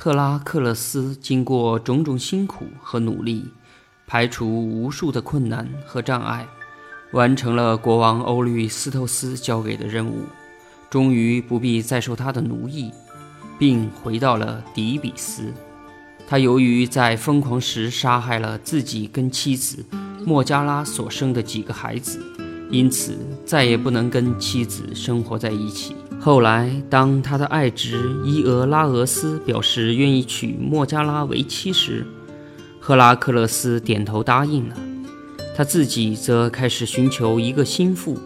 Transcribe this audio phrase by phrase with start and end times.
[0.00, 3.44] 赫拉克勒斯经过种种辛苦和努力，
[4.06, 6.46] 排除无数的困难和障碍，
[7.10, 10.22] 完成了国王欧律斯托斯交给的任务，
[10.88, 12.92] 终于不必再受他的奴役，
[13.58, 15.52] 并回到了底比斯。
[16.28, 19.84] 他由于在疯狂时杀害了自己跟妻子
[20.24, 22.24] 莫加拉所生的几个孩子，
[22.70, 25.96] 因此再也不能跟妻子生活在一起。
[26.20, 32.04] 后来，当他的爱侄伊俄拉俄斯表示愿意娶莫加拉为妻时，
[32.80, 34.76] 赫拉克勒斯点头答应了。
[35.56, 38.18] 他自己则开始寻求一个心腹。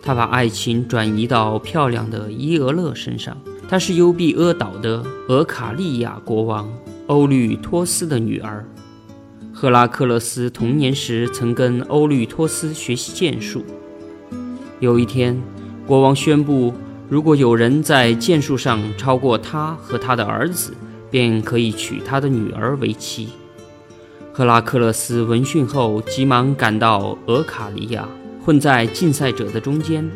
[0.00, 3.36] 他把爱情转移到漂亮的伊俄勒身上。
[3.68, 6.72] 她是优庇阿岛的俄卡利亚国王
[7.08, 8.64] 欧律托斯的女儿。
[9.52, 13.64] 赫拉克勒斯童年时曾跟欧律托斯学习剑术。
[14.80, 15.38] 有一天，
[15.84, 16.72] 国王宣布。
[17.08, 20.74] 如果有人在剑术上超过他和他的儿子，
[21.10, 23.30] 便可以娶他的女儿为妻。
[24.30, 28.06] 赫拉克勒斯闻讯后，急忙赶到俄卡利亚，
[28.44, 30.06] 混在竞赛者的中间。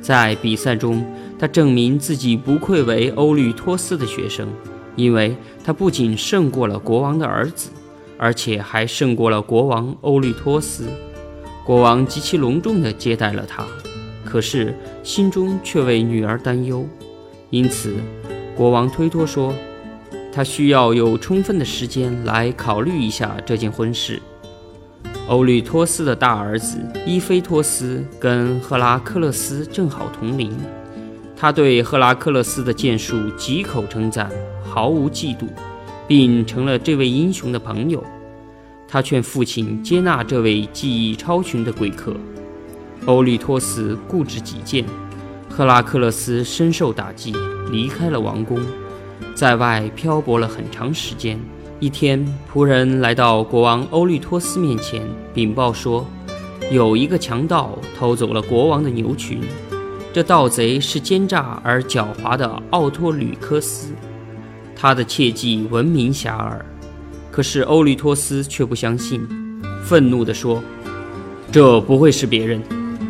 [0.00, 1.04] 在比赛中，
[1.40, 4.48] 他证明自己不愧为欧律托斯的学生，
[4.94, 7.68] 因为他不仅胜过了国王的儿子，
[8.16, 10.84] 而且还胜过了国王欧律托斯。
[11.66, 13.66] 国王极其隆重地接待了他。
[14.28, 16.86] 可是心中却为女儿担忧，
[17.48, 17.94] 因此
[18.54, 19.54] 国王推脱说，
[20.30, 24.20] 他需要有充分的时间来考虑一下这件婚事。
[25.28, 30.54] 欧律托斯的大儿子伊菲托斯跟赫拉克勒斯正好同龄，
[31.34, 34.30] 他对赫拉克勒斯的剑术极口称赞，
[34.62, 35.46] 毫无嫉妒，
[36.06, 38.04] 并成了这位英雄的朋友。
[38.86, 42.14] 他劝父亲接纳这位技艺超群的贵客。
[43.06, 44.84] 欧律托斯固执己见，
[45.48, 47.34] 赫拉克勒斯深受打击，
[47.70, 48.60] 离开了王宫，
[49.34, 51.38] 在外漂泊了很长时间。
[51.80, 56.06] 一天，仆人来到国王欧律托斯面前，禀报说，
[56.70, 59.40] 有一个强盗偷走了国王的牛群。
[60.12, 63.92] 这盗贼是奸诈而狡猾的奥托吕科斯，
[64.74, 66.58] 他的切记闻名遐迩。
[67.30, 69.24] 可是欧律托斯却不相信，
[69.84, 70.60] 愤怒地说
[71.52, 72.60] ：“这不会是别人。”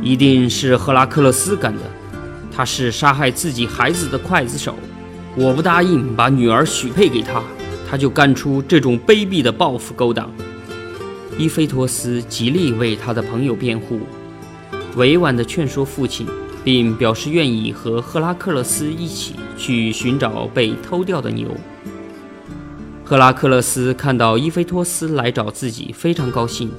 [0.01, 1.83] 一定是赫拉克勒斯干的，
[2.55, 4.75] 他是杀害自己孩子的刽子手。
[5.37, 7.43] 我不答应把女儿许配给他，
[7.89, 10.31] 他就干出这种卑鄙的报复勾当。
[11.37, 14.01] 伊菲托斯极力为他的朋友辩护，
[14.97, 16.27] 委婉地劝说父亲，
[16.65, 21.49] 并表示愿意和赫拉克勒斯一起去寻找被偷掉的牛。
[23.05, 26.71] 赫拉克勒斯看到伊菲托斯来找自己，非常高兴，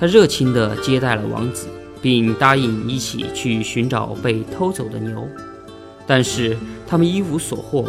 [0.00, 1.66] 他热情地接待了王子。
[2.00, 5.26] 并答应一起去寻找被偷走的牛，
[6.06, 7.88] 但是他们一无所获，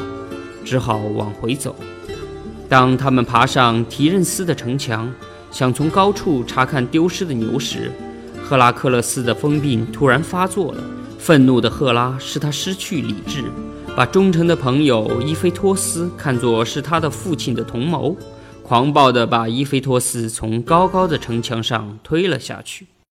[0.66, 1.76] 只好往回走。
[2.68, 5.12] 当他们爬上提任斯的城墙，
[5.52, 7.92] 想从高处查看丢失的牛时，
[8.44, 10.84] 赫拉克勒斯的疯病突然发作了。
[11.18, 13.44] 愤怒的赫拉使他失去理智，
[13.96, 18.16] 把忠诚的朋友伊菲托斯看作是他的父亲的同谋，
[18.64, 22.88] 狂暴地把伊菲托斯从高高的城墙上推了下去。